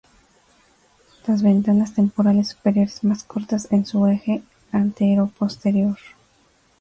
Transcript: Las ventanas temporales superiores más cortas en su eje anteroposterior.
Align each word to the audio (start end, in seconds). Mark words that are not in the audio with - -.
Las 1.27 1.43
ventanas 1.43 1.93
temporales 1.93 2.47
superiores 2.47 3.03
más 3.03 3.23
cortas 3.23 3.71
en 3.71 3.85
su 3.85 4.07
eje 4.07 4.41
anteroposterior. 4.71 5.99